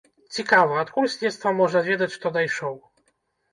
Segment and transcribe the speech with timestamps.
[0.37, 2.77] Цікава, адкуль следства можа ведаць, што дайшоў?